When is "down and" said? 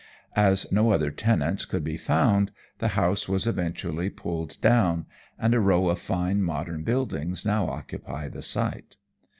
4.59-5.53